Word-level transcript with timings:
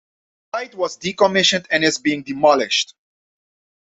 The 0.51 0.57
ride 0.57 0.73
was 0.73 0.97
decommissioned 0.97 1.67
and 1.69 1.83
is 1.83 1.99
being 1.99 2.23
demolished. 2.23 2.95